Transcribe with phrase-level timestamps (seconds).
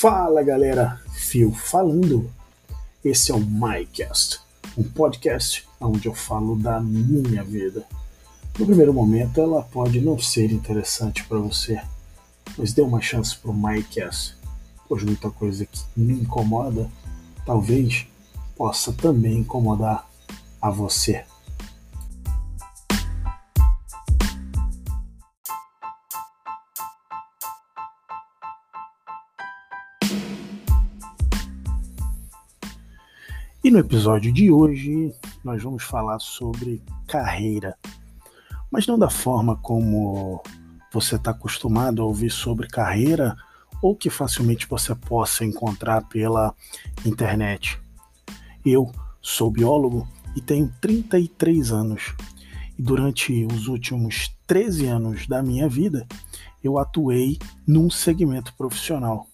[0.00, 2.32] Fala galera, Fio falando.
[3.04, 4.40] Esse é o MyCast,
[4.74, 7.84] um podcast onde eu falo da minha vida.
[8.58, 11.82] No primeiro momento, ela pode não ser interessante para você,
[12.56, 14.38] mas dê uma chance para o MyCast,
[14.88, 16.90] pois muita coisa que me incomoda
[17.44, 18.06] talvez
[18.56, 20.08] possa também incomodar
[20.62, 21.26] a você.
[33.70, 37.78] E no episódio de hoje nós vamos falar sobre carreira,
[38.68, 40.42] mas não da forma como
[40.92, 43.36] você está acostumado a ouvir sobre carreira
[43.80, 46.52] ou que facilmente você possa encontrar pela
[47.06, 47.80] internet.
[48.66, 48.90] Eu
[49.22, 52.12] sou biólogo e tenho 33 anos.
[52.76, 56.08] E durante os últimos 13 anos da minha vida,
[56.60, 59.28] eu atuei num segmento profissional.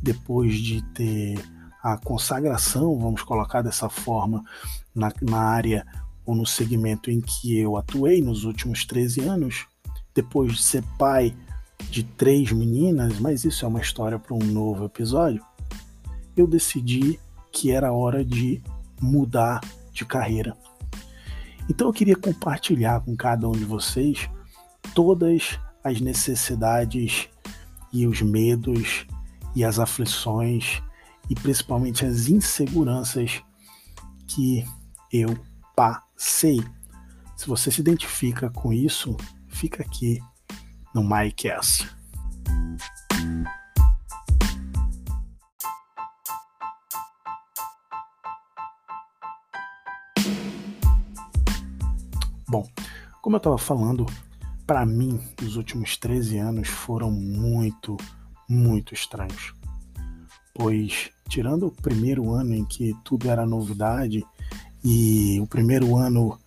[0.00, 1.53] Depois de ter
[1.84, 4.42] a consagração, vamos colocar dessa forma,
[4.94, 5.86] na, na área
[6.24, 9.66] ou no segmento em que eu atuei nos últimos 13 anos,
[10.14, 11.36] depois de ser pai
[11.90, 15.44] de três meninas, mas isso é uma história para um novo episódio,
[16.34, 17.20] eu decidi
[17.52, 18.62] que era hora de
[18.98, 19.60] mudar
[19.92, 20.56] de carreira.
[21.68, 24.30] Então eu queria compartilhar com cada um de vocês
[24.94, 27.28] todas as necessidades
[27.92, 29.06] e os medos
[29.54, 30.82] e as aflições
[31.28, 33.42] e principalmente as inseguranças
[34.26, 34.64] que
[35.12, 35.38] eu
[35.74, 36.62] passei.
[37.36, 39.16] Se você se identifica com isso,
[39.48, 40.20] fica aqui
[40.94, 41.88] no MyCast.
[52.48, 52.68] Bom,
[53.20, 54.06] como eu estava falando,
[54.66, 57.96] para mim, os últimos 13 anos foram muito,
[58.48, 59.54] muito estranhos.
[60.54, 64.24] Pois tirando o primeiro ano em que tudo era novidade
[64.84, 66.38] e o primeiro ano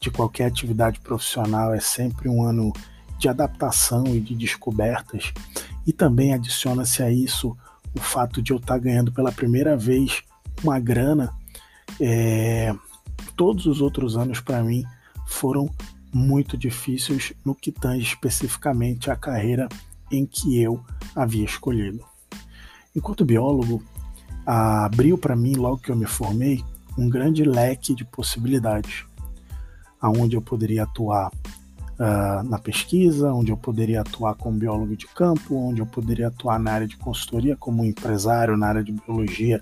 [0.00, 2.72] de qualquer atividade profissional é sempre um ano
[3.18, 5.32] de adaptação e de descobertas,
[5.86, 7.56] e também adiciona-se a isso
[7.94, 10.22] o fato de eu estar ganhando pela primeira vez
[10.62, 11.32] uma grana.
[11.98, 12.74] É,
[13.36, 14.84] todos os outros anos para mim
[15.26, 15.70] foram
[16.12, 19.68] muito difíceis no que tange especificamente a carreira
[20.10, 20.84] em que eu
[21.14, 22.04] havia escolhido.
[22.96, 23.82] Enquanto biólogo,
[24.46, 26.64] abriu para mim, logo que eu me formei,
[26.96, 29.04] um grande leque de possibilidades,
[30.00, 35.54] aonde eu poderia atuar uh, na pesquisa, onde eu poderia atuar como biólogo de campo,
[35.54, 39.60] onde eu poderia atuar na área de consultoria como empresário, na área de biologia,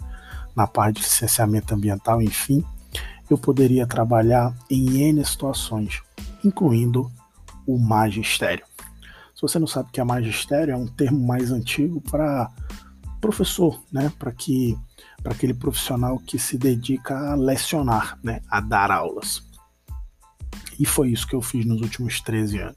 [0.54, 2.64] na parte de licenciamento ambiental, enfim,
[3.28, 6.00] eu poderia trabalhar em N situações,
[6.44, 7.10] incluindo
[7.66, 8.64] o magistério.
[9.34, 12.48] Se você não sabe o que é magistério, é um termo mais antigo para
[13.24, 14.76] professor, né, para que
[15.22, 19.42] para aquele profissional que se dedica a lecionar, né, a dar aulas.
[20.78, 22.76] E foi isso que eu fiz nos últimos 13 anos.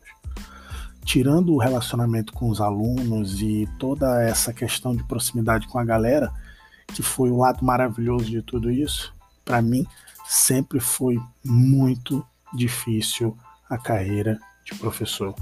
[1.04, 6.32] Tirando o relacionamento com os alunos e toda essa questão de proximidade com a galera,
[6.94, 9.14] que foi o lado maravilhoso de tudo isso,
[9.44, 9.86] para mim
[10.26, 13.38] sempre foi muito difícil
[13.70, 15.36] a carreira de professor.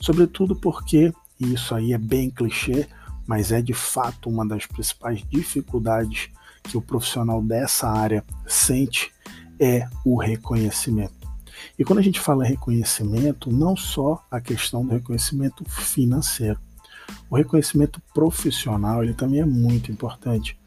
[0.00, 2.88] Sobretudo porque, e isso aí é bem clichê,
[3.28, 6.30] mas é de fato uma das principais dificuldades
[6.62, 9.12] que o profissional dessa área sente
[9.60, 11.28] é o reconhecimento.
[11.78, 16.58] E quando a gente fala reconhecimento, não só a questão do reconhecimento financeiro.
[17.28, 20.58] O reconhecimento profissional, ele também é muito importante.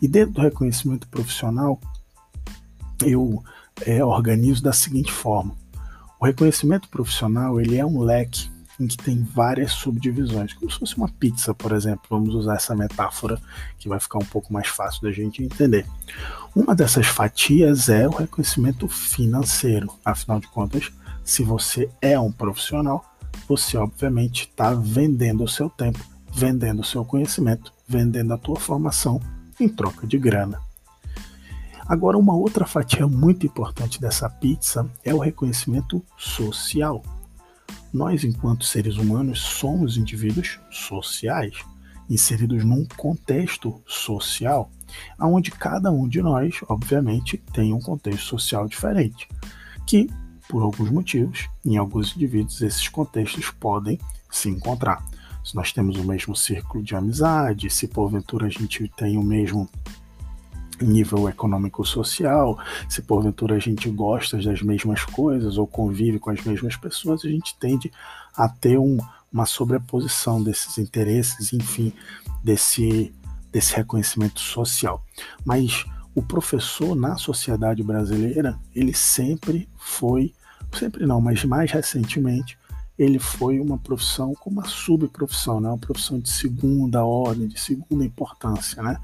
[0.00, 1.80] E dentro do reconhecimento profissional,
[3.04, 3.42] eu
[3.84, 5.56] é, organizo da seguinte forma.
[6.20, 10.96] O reconhecimento profissional, ele é um leque em que tem várias subdivisões, como se fosse
[10.96, 12.02] uma pizza, por exemplo.
[12.10, 13.40] Vamos usar essa metáfora
[13.78, 15.86] que vai ficar um pouco mais fácil da gente entender.
[16.54, 19.88] Uma dessas fatias é o reconhecimento financeiro.
[20.04, 20.92] Afinal de contas,
[21.24, 23.04] se você é um profissional,
[23.48, 25.98] você obviamente está vendendo o seu tempo,
[26.32, 29.20] vendendo o seu conhecimento, vendendo a tua formação
[29.58, 30.60] em troca de grana.
[31.86, 37.02] Agora, uma outra fatia muito importante dessa pizza é o reconhecimento social.
[37.94, 41.64] Nós, enquanto seres humanos, somos indivíduos sociais,
[42.10, 44.68] inseridos num contexto social,
[45.20, 49.28] onde cada um de nós, obviamente, tem um contexto social diferente,
[49.86, 50.10] que,
[50.48, 53.96] por alguns motivos, em alguns indivíduos, esses contextos podem
[54.28, 55.06] se encontrar.
[55.44, 59.70] Se nós temos o mesmo círculo de amizade, se porventura a gente tem o mesmo
[60.80, 66.76] nível econômico-social, se porventura a gente gosta das mesmas coisas ou convive com as mesmas
[66.76, 67.92] pessoas, a gente tende
[68.36, 68.98] a ter um,
[69.32, 71.92] uma sobreposição desses interesses, enfim,
[72.42, 73.14] desse,
[73.52, 75.04] desse reconhecimento social.
[75.44, 75.84] Mas
[76.14, 80.32] o professor na sociedade brasileira, ele sempre foi,
[80.72, 82.56] sempre não, mas mais recentemente,
[82.98, 85.68] ele foi uma profissão como uma subprofissão, né?
[85.68, 88.82] uma profissão de segunda ordem, de segunda importância.
[88.82, 88.98] Né?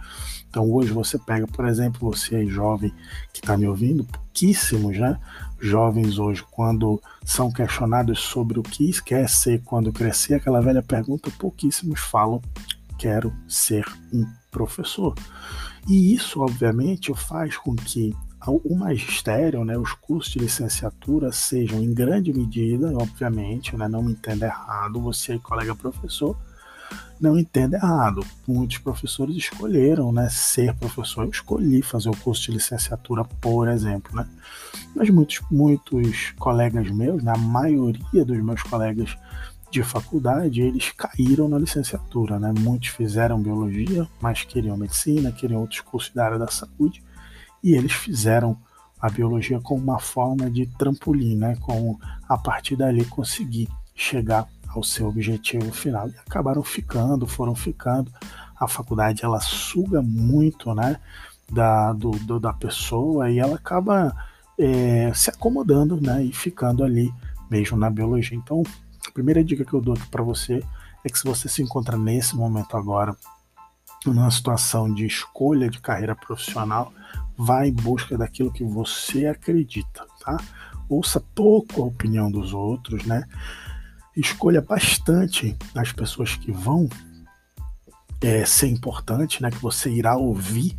[0.49, 2.95] Então hoje você pega, por exemplo, você aí jovem
[3.33, 5.19] que está me ouvindo, pouquíssimos né?
[5.59, 11.31] jovens hoje, quando são questionados sobre o que quer ser quando crescer, aquela velha pergunta,
[11.39, 12.41] pouquíssimos falam,
[12.97, 15.15] quero ser um professor.
[15.89, 18.15] E isso, obviamente, faz com que
[18.49, 24.13] o magistério, né, os cursos de licenciatura sejam em grande medida, obviamente, né, não me
[24.13, 26.37] entenda errado, você colega professor,
[27.21, 28.25] não entenda errado.
[28.49, 31.25] Muitos professores escolheram né, ser professor.
[31.25, 34.17] Eu escolhi fazer o curso de licenciatura, por exemplo.
[34.17, 34.27] Né?
[34.97, 39.17] Mas muitos, muitos colegas meus, na maioria dos meus colegas
[39.71, 42.39] de faculdade, eles caíram na licenciatura.
[42.39, 42.55] Né?
[42.59, 47.03] Muitos fizeram biologia, mas queriam medicina, queriam outros cursos da área da saúde
[47.63, 48.57] e eles fizeram
[49.01, 51.57] a biologia como uma forma de trampolim, né?
[51.61, 51.99] Como
[52.29, 58.13] a partir dali conseguir chegar ao seu objetivo final e acabaram ficando, foram ficando.
[58.59, 61.01] A faculdade ela suga muito, né?
[61.51, 64.15] Da, do, do da pessoa e ela acaba
[64.59, 66.23] é, se acomodando, né?
[66.23, 67.13] E ficando ali
[67.51, 68.37] mesmo na biologia.
[68.37, 68.63] Então,
[69.09, 70.63] a primeira dica que eu dou aqui para você
[71.05, 73.17] é que se você se encontra nesse momento agora
[74.07, 76.93] numa situação de escolha de carreira profissional,
[77.41, 80.37] vá em busca daquilo que você acredita, tá?
[80.89, 83.25] Ouça pouco a opinião dos outros, né?
[84.15, 86.87] Escolha bastante as pessoas que vão
[88.21, 89.51] é, ser importante, né?
[89.51, 90.77] Que você irá ouvir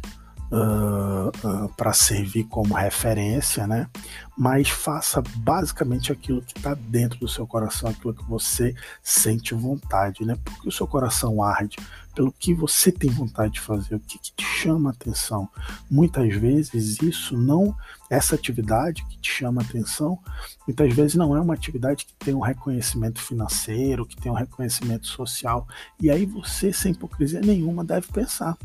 [0.52, 3.90] uh, uh, para servir como referência, né?
[4.38, 10.26] Mas faça basicamente aquilo que está dentro do seu coração, aquilo que você sente vontade,
[10.26, 10.38] né?
[10.44, 11.78] Porque o seu coração arde
[12.14, 15.48] pelo que você tem vontade de fazer, o que, que te chama a atenção.
[15.90, 17.76] Muitas vezes isso não,
[18.10, 20.20] essa atividade que te chama a atenção,
[20.68, 25.08] muitas vezes não é uma atividade que tem um reconhecimento financeiro, que tem um reconhecimento
[25.08, 25.66] social.
[26.02, 28.58] E aí você, sem hipocrisia nenhuma, deve pensar: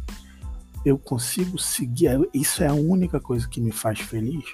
[0.86, 4.44] eu consigo seguir, isso é a única coisa que me faz feliz.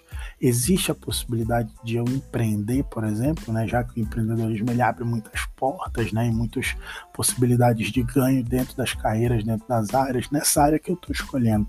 [0.41, 5.05] Existe a possibilidade de eu empreender, por exemplo, né, já que o empreendedorismo ele abre
[5.05, 6.75] muitas portas né, e muitas
[7.13, 11.69] possibilidades de ganho dentro das carreiras, dentro das áreas, nessa área que eu estou escolhendo.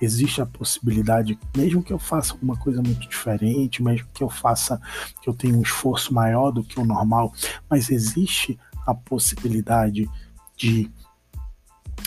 [0.00, 4.80] Existe a possibilidade, mesmo que eu faça alguma coisa muito diferente, mesmo que eu faça,
[5.20, 7.32] que eu tenha um esforço maior do que o normal,
[7.68, 8.56] mas existe
[8.86, 10.08] a possibilidade
[10.56, 10.88] de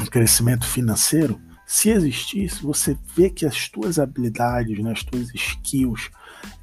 [0.10, 1.38] crescimento financeiro
[1.72, 6.10] se existisse, você vê que as tuas habilidades, né, as tuas skills,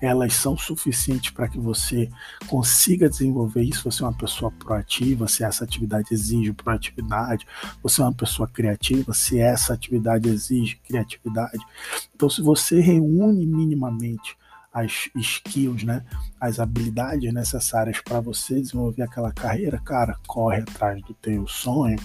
[0.01, 2.11] elas são suficientes para que você
[2.49, 3.89] consiga desenvolver isso.
[3.89, 7.47] Você é uma pessoa proativa, se essa atividade exige proatividade.
[7.85, 11.65] Você é uma pessoa criativa, se essa atividade exige criatividade.
[12.13, 14.37] Então, se você reúne minimamente
[14.73, 16.05] as skills, né,
[16.41, 21.97] as habilidades necessárias para você desenvolver aquela carreira, cara, corre atrás do teu sonho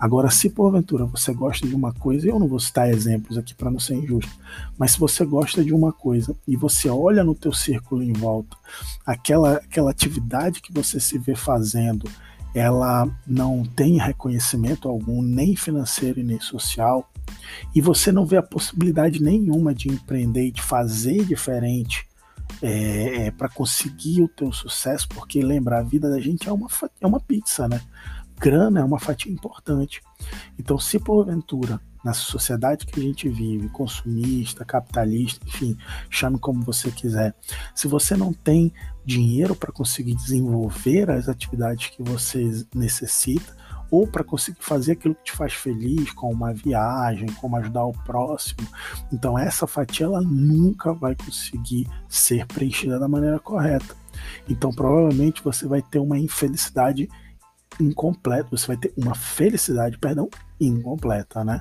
[0.00, 3.70] Agora, se porventura você gosta de uma coisa, eu não vou citar exemplos aqui para
[3.70, 4.32] não ser injusto,
[4.78, 8.56] mas se você gosta de uma coisa e você olha no teu círculo em volta,
[9.04, 12.10] aquela, aquela atividade que você se vê fazendo,
[12.54, 17.06] ela não tem reconhecimento algum, nem financeiro e nem social,
[17.74, 22.08] e você não vê a possibilidade nenhuma de empreender e de fazer diferente
[22.62, 26.68] é, é, para conseguir o teu sucesso, porque lembra, a vida da gente é uma,
[27.00, 27.80] é uma pizza, né?
[28.40, 30.00] Grana é uma fatia importante.
[30.58, 35.76] Então, se porventura, na sociedade que a gente vive, consumista, capitalista, enfim,
[36.08, 37.34] chame como você quiser,
[37.74, 38.72] se você não tem
[39.04, 45.24] dinheiro para conseguir desenvolver as atividades que você necessita, ou para conseguir fazer aquilo que
[45.24, 48.66] te faz feliz, como uma viagem, como ajudar o próximo.
[49.12, 53.96] Então essa fatia ela nunca vai conseguir ser preenchida da maneira correta.
[54.48, 57.08] Então provavelmente você vai ter uma infelicidade
[57.80, 60.28] incompleto, você vai ter uma felicidade, perdão,
[60.60, 61.60] incompleta, né?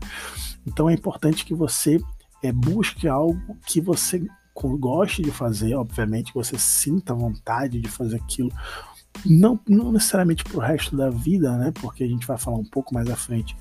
[0.66, 2.00] Então é importante que você
[2.44, 4.26] é, busque algo que você
[4.78, 8.52] goste de fazer, obviamente, que você sinta vontade de fazer aquilo,
[9.26, 11.72] não, não necessariamente para o resto da vida, né?
[11.72, 13.56] Porque a gente vai falar um pouco mais à frente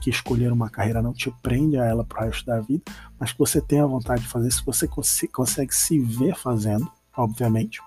[0.00, 2.82] que escolher uma carreira não te prende a ela para o resto da vida,
[3.18, 7.80] mas que você tenha vontade de fazer, se você cons consegue se ver fazendo, obviamente,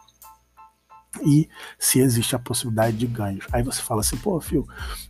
[1.20, 3.46] e se existe a possibilidade de ganhos.
[3.52, 4.68] Aí você fala assim, pô, Fio,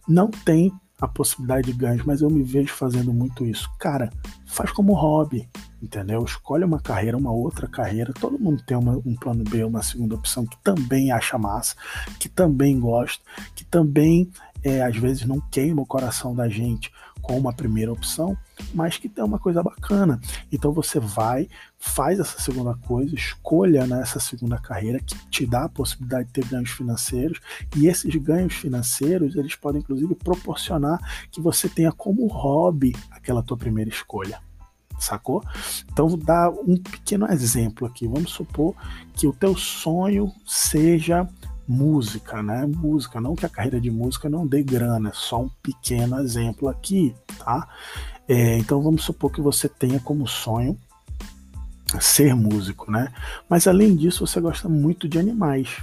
[0.07, 3.67] não tem a possibilidade de ganhos, mas eu me vejo fazendo muito isso.
[3.79, 4.11] Cara,
[4.45, 5.49] faz como hobby,
[5.81, 6.23] entendeu?
[6.23, 8.13] Escolhe uma carreira, uma outra carreira.
[8.13, 11.75] Todo mundo tem uma, um plano B, uma segunda opção que também acha massa,
[12.19, 13.23] que também gosta,
[13.55, 14.29] que também
[14.63, 16.91] é, às vezes não queima o coração da gente
[17.21, 18.37] como a primeira opção,
[18.73, 20.19] mas que tem uma coisa bacana.
[20.51, 21.47] Então você vai,
[21.77, 26.33] faz essa segunda coisa, escolha nessa né, segunda carreira que te dá a possibilidade de
[26.33, 27.39] ter ganhos financeiros
[27.75, 30.99] e esses ganhos financeiros eles podem inclusive proporcionar
[31.31, 34.39] que você tenha como hobby aquela tua primeira escolha
[35.03, 35.43] sacou?
[35.91, 38.07] Então vou dar um pequeno exemplo aqui.
[38.07, 38.75] Vamos supor
[39.13, 41.27] que o teu sonho seja
[41.71, 42.65] música, né?
[42.65, 46.67] Música, não que a carreira de música não dê grana, é só um pequeno exemplo
[46.67, 47.67] aqui, tá?
[48.27, 50.77] É, então vamos supor que você tenha como sonho
[51.99, 53.11] ser músico, né?
[53.49, 55.77] Mas além disso, você gosta muito de animais.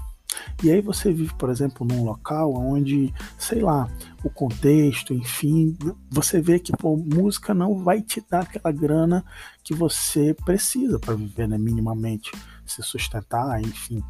[0.63, 3.89] E aí você vive, por exemplo, num local onde, sei lá,
[4.23, 5.77] o contexto, enfim,
[6.11, 9.25] você vê que pô, música não vai te dar aquela grana
[9.65, 12.31] que você precisa para viver, né, minimamente
[12.69, 14.03] se sustentar, enfim.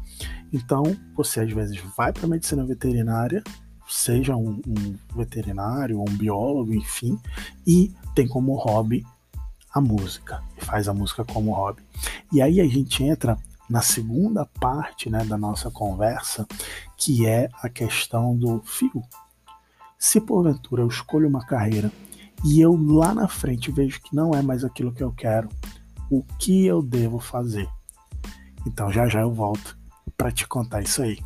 [0.51, 0.83] Então,
[1.15, 3.43] você às vezes vai para medicina veterinária,
[3.87, 7.19] seja um, um veterinário, um biólogo, enfim,
[7.65, 9.05] e tem como hobby
[9.73, 11.81] a música, faz a música como hobby.
[12.31, 13.37] E aí a gente entra
[13.69, 16.47] na segunda parte né, da nossa conversa,
[16.97, 19.03] que é a questão do fio.
[19.97, 21.91] Se porventura eu escolho uma carreira
[22.43, 25.49] e eu lá na frente vejo que não é mais aquilo que eu quero,
[26.09, 27.69] o que eu devo fazer?
[28.69, 29.75] Então já já eu volto
[30.15, 31.17] para te contar isso aí.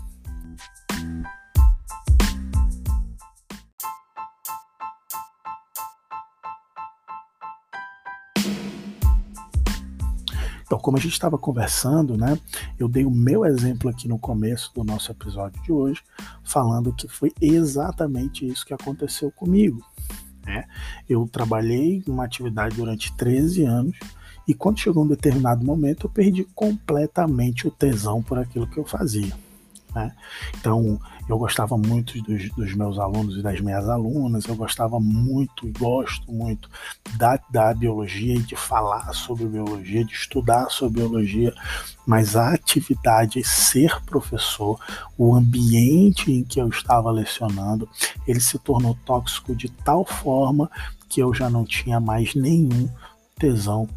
[10.65, 12.39] Então, como a gente estava conversando, né,
[12.79, 16.01] eu dei o meu exemplo aqui no começo do nosso episódio de hoje,
[16.43, 19.85] falando que foi exatamente isso que aconteceu comigo.
[20.45, 20.63] Né?
[21.07, 23.97] Eu trabalhei em uma atividade durante 13 anos
[24.47, 28.85] e quando chegou um determinado momento, eu perdi completamente o tesão por aquilo que eu
[28.85, 29.33] fazia.
[29.95, 30.11] Né?
[30.59, 35.67] Então, eu gostava muito dos, dos, meus alunos e das minhas alunas, eu gostava muito
[35.67, 36.69] e gosto muito
[37.15, 41.53] da, da biologia e de falar sobre biologia, de estudar sobre biologia,
[42.05, 44.79] mas a atividade, ser professor,
[45.17, 47.87] o ambiente em que eu estava lecionando,
[48.27, 50.69] ele se tornou tóxico de tal forma
[51.07, 52.89] que eu já não tinha mais nenhum
[53.37, 53.87] tesão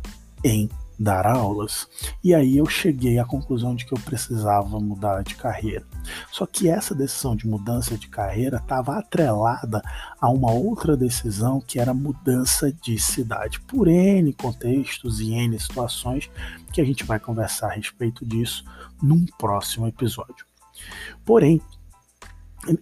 [0.45, 1.87] em dar aulas.
[2.23, 5.85] E aí eu cheguei à conclusão de que eu precisava mudar de carreira.
[6.33, 9.83] Só que essa decisão de mudança de carreira estava atrelada
[10.21, 13.61] a uma outra decisão que era mudança de cidade.
[13.61, 16.31] Por N contextos e N situações
[16.73, 18.65] que a gente vai conversar a respeito disso
[19.03, 20.47] num próximo episódio.
[21.25, 21.61] Porém,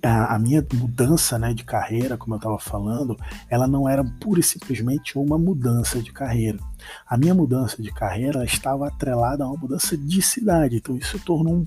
[0.02, 3.16] a, minha mudança né, de carreira, como eu estava falando,
[3.48, 6.58] ela não era pura e simplesmente uma mudança de carreira.
[7.06, 11.54] A minha mudança de carreira estava atrelada a uma mudança de cidade, então isso tornou
[11.54, 11.66] um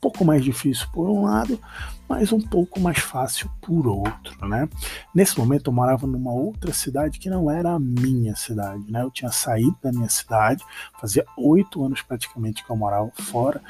[0.00, 1.58] pouco mais difícil por um lado,
[2.08, 4.68] mas um pouco mais fácil por outro, né?
[5.14, 9.02] Nesse momento eu morava numa outra cidade que não era a minha cidade, né?
[9.02, 10.62] Eu tinha saído da minha cidade,
[11.00, 13.60] fazia oito anos praticamente que eu morava fora,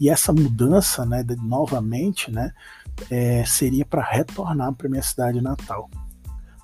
[0.00, 2.52] e essa mudança, né, de, novamente, né,
[3.10, 5.90] é, seria para retornar para minha cidade natal.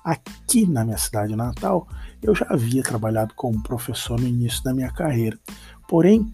[0.03, 1.87] Aqui na minha cidade natal,
[2.21, 5.37] eu já havia trabalhado como professor no início da minha carreira.
[5.87, 6.31] Porém,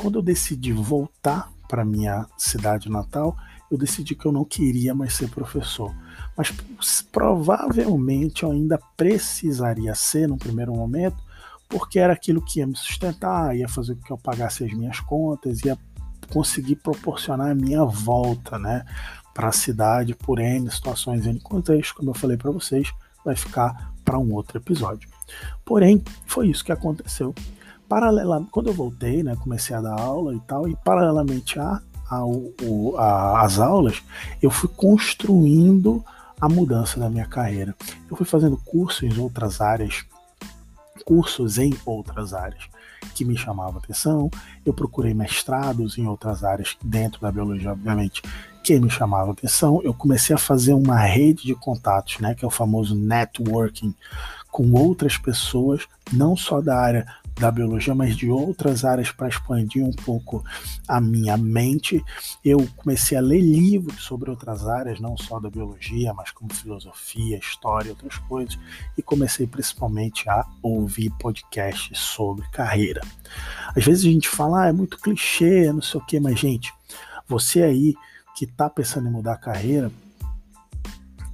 [0.00, 3.36] quando eu decidi voltar para minha cidade natal,
[3.70, 5.94] eu decidi que eu não queria mais ser professor.
[6.36, 6.52] Mas
[7.12, 11.16] provavelmente eu ainda precisaria ser no primeiro momento,
[11.68, 15.00] porque era aquilo que ia me sustentar, ia fazer com que eu pagasse as minhas
[15.00, 15.76] contas, ia
[16.30, 18.84] conseguir proporcionar a minha volta, né?
[19.38, 22.92] para a cidade por N situações, N contextos, como eu falei para vocês,
[23.24, 25.08] vai ficar para um outro episódio.
[25.64, 27.32] Porém, foi isso que aconteceu.
[27.88, 31.80] Paralelamente, quando eu voltei, né, comecei a dar aula e tal, e paralelamente a,
[32.10, 32.22] a,
[32.98, 34.02] a, as aulas,
[34.40, 36.04] eu fui construindo
[36.40, 37.74] a mudança da minha carreira.
[38.10, 40.04] Eu fui fazendo cursos em outras áreas,
[41.04, 42.64] cursos em outras áreas
[43.14, 44.30] que me chamavam atenção.
[44.64, 48.22] Eu procurei mestrados em outras áreas dentro da biologia, obviamente,
[48.62, 52.48] que me chamava atenção, eu comecei a fazer uma rede de contatos, né, que é
[52.48, 53.94] o famoso networking,
[54.50, 57.06] com outras pessoas, não só da área
[57.38, 60.44] da biologia, mas de outras áreas para expandir um pouco
[60.86, 62.02] a minha mente.
[62.44, 67.38] Eu comecei a ler livros sobre outras áreas, não só da biologia, mas como filosofia,
[67.38, 68.58] história, outras coisas,
[68.96, 73.00] e comecei principalmente a ouvir podcasts sobre carreira.
[73.76, 76.72] Às vezes a gente fala, ah, é muito clichê, não sei o que, mas gente,
[77.26, 77.94] você aí
[78.34, 79.90] que está pensando em mudar a carreira,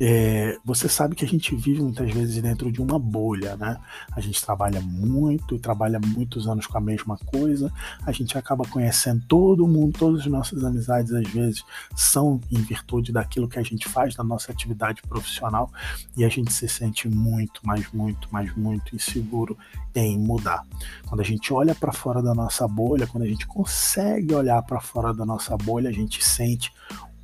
[0.01, 3.79] é, você sabe que a gente vive muitas vezes dentro de uma bolha, né?
[4.13, 7.73] A gente trabalha muito e trabalha muitos anos com a mesma coisa,
[8.05, 13.13] a gente acaba conhecendo todo mundo, todas as nossas amizades às vezes são em virtude
[13.13, 15.71] daquilo que a gente faz, da nossa atividade profissional,
[16.17, 19.57] e a gente se sente muito, mas muito, mas muito inseguro
[19.95, 20.63] em mudar.
[21.07, 24.81] Quando a gente olha para fora da nossa bolha, quando a gente consegue olhar para
[24.81, 26.73] fora da nossa bolha, a gente sente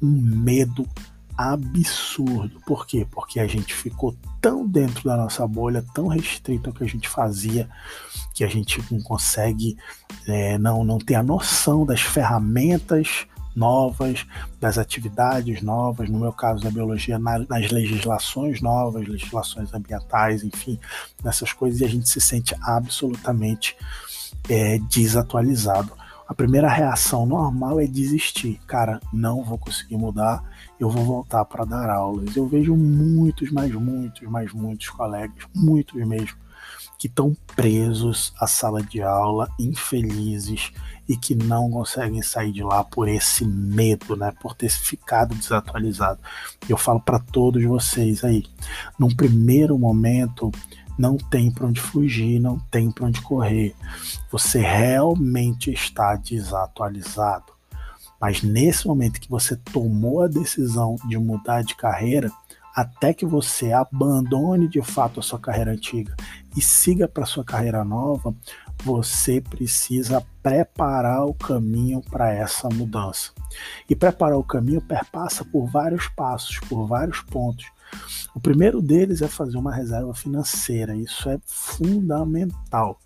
[0.00, 0.88] um medo
[1.40, 2.60] absurdo.
[2.66, 3.06] Por quê?
[3.10, 7.08] Porque a gente ficou tão dentro da nossa bolha, tão restrito ao que a gente
[7.08, 7.66] fazia,
[8.34, 9.76] que a gente não consegue,
[10.28, 14.26] é, não, não ter a noção das ferramentas novas,
[14.60, 20.78] das atividades novas, no meu caso da biologia, nas legislações novas, legislações ambientais, enfim,
[21.24, 23.76] nessas coisas, e a gente se sente absolutamente
[24.48, 25.99] é, desatualizado.
[26.30, 28.60] A primeira reação normal é desistir.
[28.64, 30.44] Cara, não vou conseguir mudar,
[30.78, 32.36] eu vou voltar para dar aulas.
[32.36, 36.38] Eu vejo muitos, mais muitos, mais muitos colegas, muitos mesmo,
[36.96, 40.70] que estão presos à sala de aula, infelizes
[41.08, 46.20] e que não conseguem sair de lá por esse medo, né, por ter ficado desatualizado.
[46.68, 48.44] Eu falo para todos vocês aí,
[48.96, 50.52] num primeiro momento,
[51.00, 53.74] não tem para onde fugir, não tem para onde correr.
[54.30, 57.54] Você realmente está desatualizado.
[58.20, 62.30] Mas nesse momento que você tomou a decisão de mudar de carreira,
[62.76, 66.14] até que você abandone de fato a sua carreira antiga
[66.54, 68.34] e siga para sua carreira nova,
[68.84, 73.32] você precisa preparar o caminho para essa mudança.
[73.88, 77.64] E preparar o caminho perpassa por vários passos, por vários pontos.
[78.34, 80.94] O primeiro deles é fazer uma reserva financeira.
[80.96, 82.98] Isso é fundamental.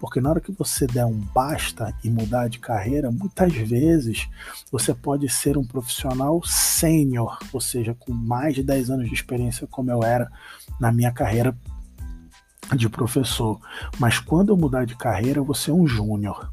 [0.00, 4.28] Porque na hora que você der um basta e mudar de carreira, muitas vezes
[4.70, 9.66] você pode ser um profissional sênior, ou seja, com mais de 10 anos de experiência,
[9.66, 10.30] como eu era
[10.78, 11.56] na minha carreira
[12.76, 13.60] de professor.
[13.98, 16.50] Mas quando eu mudar de carreira, você é um júnior.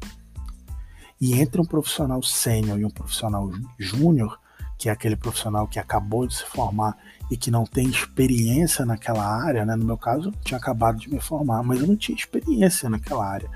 [1.20, 4.40] E entre um profissional sênior e um profissional júnior,
[4.82, 6.98] que é aquele profissional que acabou de se formar
[7.30, 9.76] e que não tem experiência naquela área, né?
[9.76, 13.24] No meu caso, eu tinha acabado de me formar, mas eu não tinha experiência naquela
[13.24, 13.48] área.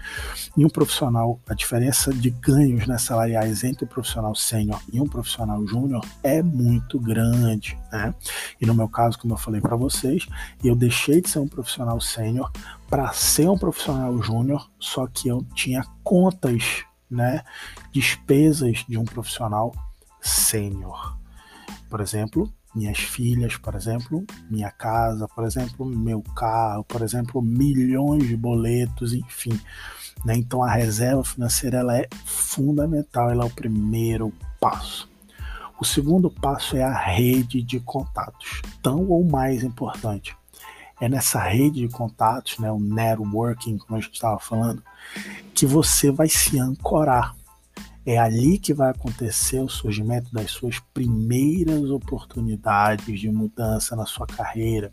[0.56, 5.08] E um profissional, a diferença de ganhos né, salariais entre um profissional sênior e um
[5.08, 8.14] profissional júnior é muito grande, né?
[8.60, 10.28] E no meu caso, como eu falei para vocês,
[10.62, 12.52] eu deixei de ser um profissional sênior
[12.88, 17.42] para ser um profissional júnior, só que eu tinha contas, né?
[17.90, 19.72] Despesas de um profissional
[20.20, 21.15] sênior.
[21.88, 28.26] Por exemplo, minhas filhas, por exemplo, minha casa, por exemplo, meu carro, por exemplo, milhões
[28.28, 29.58] de boletos, enfim.
[30.24, 30.36] Né?
[30.36, 35.08] Então a reserva financeira ela é fundamental, ela é o primeiro passo.
[35.78, 40.34] O segundo passo é a rede de contatos, tão ou mais importante.
[40.98, 44.82] É nessa rede de contatos, né, o networking, como a gente estava falando,
[45.54, 47.35] que você vai se ancorar
[48.06, 54.28] é ali que vai acontecer o surgimento das suas primeiras oportunidades de mudança na sua
[54.28, 54.92] carreira.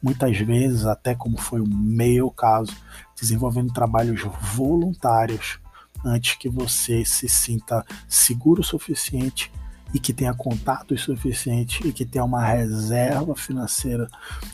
[0.00, 2.72] Muitas vezes, até como foi o meu caso,
[3.20, 4.22] desenvolvendo trabalhos
[4.54, 5.58] voluntários
[6.04, 9.50] antes que você se sinta seguro o suficiente
[9.92, 14.08] e que tenha contatos suficientes e que tenha uma reserva financeira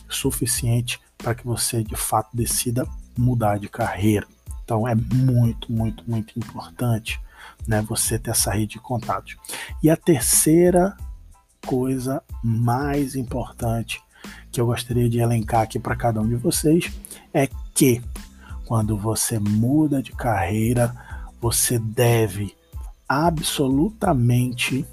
[0.09, 4.25] suficiente para que você de fato decida mudar de carreira.
[4.63, 7.19] Então é muito, muito, muito importante
[7.67, 7.81] né?
[7.83, 9.35] Você ter essa rede de contatos.
[9.81, 10.95] E a terceira
[11.65, 14.01] coisa mais importante
[14.51, 16.91] que eu gostaria de elencar aqui para cada um de vocês
[17.33, 18.01] é que
[18.65, 20.95] quando você muda de carreira,
[21.41, 22.55] você deve
[23.07, 24.85] absolutamente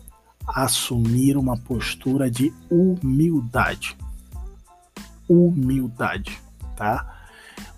[0.46, 3.96] assumir uma postura de humildade.
[5.28, 6.40] Humildade,
[6.74, 7.17] tá?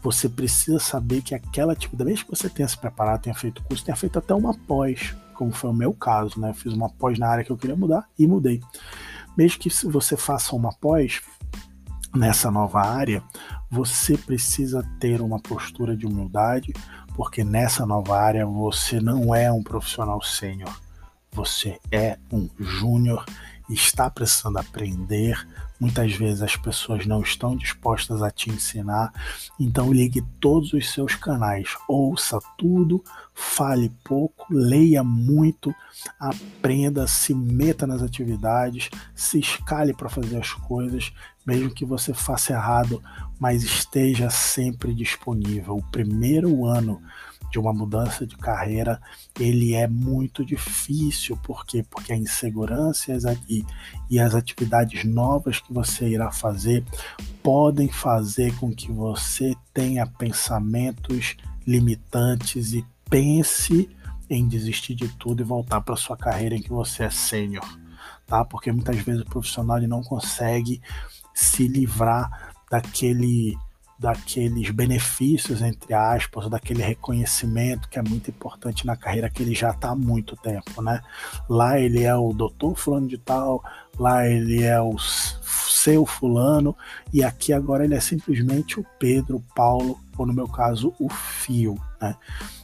[0.02, 3.84] Você precisa saber que aquela atividade, mesmo que você tenha se preparado, tenha feito curso,
[3.84, 6.52] tenha feito até uma pós, como foi o meu caso, né?
[6.52, 8.60] Fiz uma pós na área que eu queria mudar e mudei.
[9.36, 11.20] Mesmo que você faça uma pós
[12.14, 13.22] nessa nova área,
[13.70, 16.72] você precisa ter uma postura de humildade,
[17.14, 20.74] porque nessa nova área você não é um profissional sênior,
[21.32, 23.24] você é um júnior
[23.70, 25.46] está precisando aprender,
[25.78, 29.12] muitas vezes as pessoas não estão dispostas a te ensinar,
[29.58, 33.02] então ligue todos os seus canais, ouça tudo,
[33.32, 35.74] fale pouco, leia muito,
[36.18, 41.12] aprenda, se meta nas atividades, se escale para fazer as coisas,
[41.46, 43.02] mesmo que você faça errado,
[43.38, 45.76] mas esteja sempre disponível.
[45.76, 47.00] O primeiro ano
[47.50, 49.00] de uma mudança de carreira,
[49.38, 51.84] ele é muito difícil, por quê?
[51.88, 53.12] Porque a insegurança
[53.48, 53.64] e,
[54.08, 56.84] e as atividades novas que você irá fazer
[57.42, 61.36] podem fazer com que você tenha pensamentos
[61.66, 63.90] limitantes e pense
[64.28, 67.66] em desistir de tudo e voltar para sua carreira em que você é sênior,
[68.26, 68.44] tá?
[68.44, 70.80] Porque muitas vezes o profissional ele não consegue
[71.34, 73.58] se livrar daquele
[74.00, 79.72] daqueles benefícios, entre aspas, daquele reconhecimento que é muito importante na carreira que ele já
[79.72, 81.02] está há muito tempo, né?
[81.46, 83.62] Lá ele é o doutor fulano de tal,
[83.98, 86.74] lá ele é o seu fulano,
[87.12, 91.78] e aqui agora ele é simplesmente o Pedro, Paulo, ou no meu caso, o Fio,
[92.00, 92.16] né?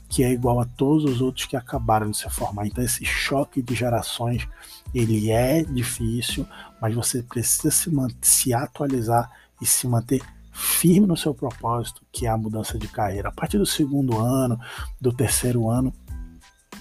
[0.09, 2.67] Que é igual a todos os outros que acabaram de se formar.
[2.67, 4.49] Então esse choque de gerações,
[4.95, 6.49] ele é difícil,
[6.81, 7.91] mas você precisa se,
[8.23, 10.23] se atualizar e se manter
[10.57, 13.29] firme no seu propósito, que é a mudança de carreira.
[13.29, 14.59] A partir do segundo ano,
[14.99, 15.93] do terceiro ano,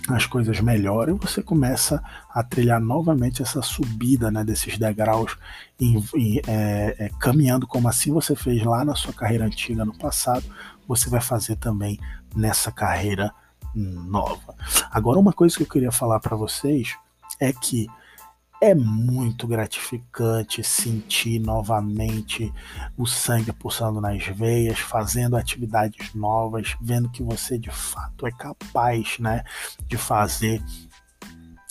[0.07, 2.01] as coisas melhoram e você começa
[2.33, 5.35] a trilhar novamente essa subida né, desses degraus,
[5.79, 9.97] em, em, é, é, caminhando como assim você fez lá na sua carreira antiga no
[9.97, 10.45] passado,
[10.87, 11.99] você vai fazer também
[12.33, 13.33] nessa carreira
[13.73, 14.55] nova.
[14.89, 16.95] Agora, uma coisa que eu queria falar para vocês
[17.41, 17.87] é que
[18.61, 22.53] é muito gratificante sentir novamente
[22.97, 29.19] o sangue pulsando nas veias, fazendo atividades novas, vendo que você de fato é capaz,
[29.19, 29.43] né,
[29.87, 30.61] de fazer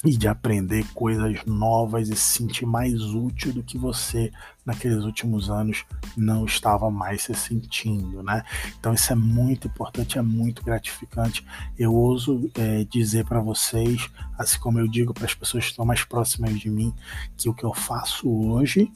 [0.05, 4.31] e de aprender coisas novas e se sentir mais útil do que você
[4.65, 5.85] naqueles últimos anos
[6.17, 8.45] não estava mais se sentindo, né?
[8.79, 11.45] Então isso é muito importante, é muito gratificante.
[11.79, 15.87] Eu ouso é, dizer para vocês, assim como eu digo para as pessoas que estão
[15.87, 16.95] mais próximas de mim,
[17.37, 18.93] que o que eu faço hoje,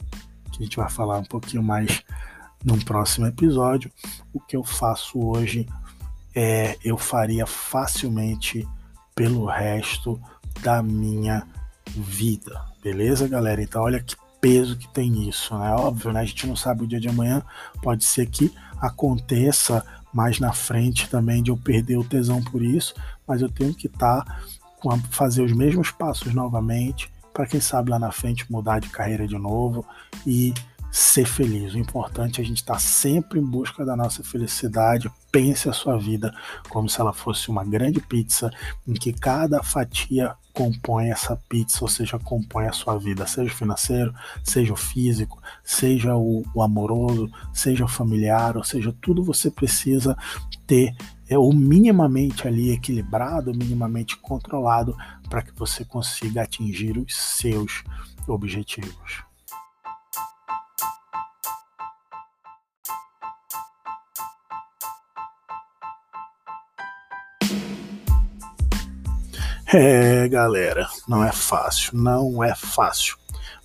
[0.51, 2.03] que a gente vai falar um pouquinho mais
[2.63, 3.91] num próximo episódio,
[4.31, 5.67] o que eu faço hoje
[6.35, 8.67] é eu faria facilmente
[9.15, 10.21] pelo resto
[10.61, 11.45] da minha
[11.87, 12.61] vida.
[12.83, 13.61] Beleza, galera?
[13.61, 15.71] Então, olha que peso que tem isso, né?
[15.71, 16.21] Óbvio, né?
[16.21, 17.41] A gente não sabe o dia de amanhã,
[17.81, 22.95] pode ser que aconteça mais na frente também de eu perder o tesão por isso,
[23.27, 24.39] mas eu tenho que estar tá
[24.79, 29.27] com fazer os mesmos passos novamente para quem sabe lá na frente mudar de carreira
[29.27, 29.85] de novo
[30.25, 30.53] e
[30.91, 31.73] ser feliz.
[31.73, 35.11] O importante é a gente estar tá sempre em busca da nossa felicidade.
[35.31, 36.33] Pense a sua vida
[36.69, 38.49] como se ela fosse uma grande pizza
[38.87, 43.55] em que cada fatia compõe essa pizza, ou seja, compõe a sua vida, seja o
[43.55, 49.49] financeiro, seja o físico, seja o, o amoroso, seja o familiar, ou seja, tudo você
[49.49, 50.17] precisa
[50.65, 50.95] ter
[51.29, 54.95] é, o minimamente ali equilibrado, minimamente controlado
[55.29, 57.83] para que você consiga atingir os seus
[58.27, 59.28] objetivos.
[69.71, 73.15] É, galera, não é fácil, não é fácil.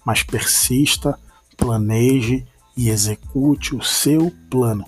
[0.05, 1.19] Mas persista,
[1.57, 4.85] planeje e execute o seu plano.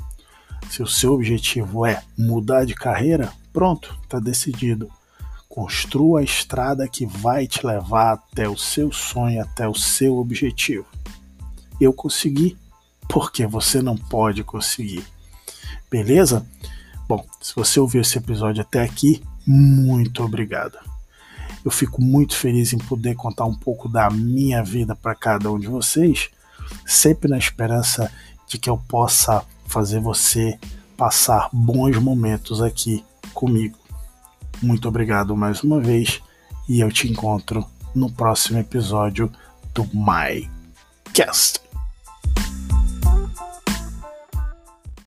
[0.68, 4.90] Se o seu objetivo é mudar de carreira, pronto, está decidido.
[5.48, 10.84] Construa a estrada que vai te levar até o seu sonho, até o seu objetivo.
[11.80, 12.58] Eu consegui,
[13.08, 15.02] porque você não pode conseguir.
[15.90, 16.46] Beleza?
[17.08, 20.76] Bom, se você ouviu esse episódio até aqui, muito obrigado.
[21.66, 25.58] Eu fico muito feliz em poder contar um pouco da minha vida para cada um
[25.58, 26.30] de vocês,
[26.86, 28.08] sempre na esperança
[28.46, 30.56] de que eu possa fazer você
[30.96, 33.76] passar bons momentos aqui comigo.
[34.62, 36.22] Muito obrigado mais uma vez
[36.68, 39.28] e eu te encontro no próximo episódio
[39.74, 41.65] do MyCast.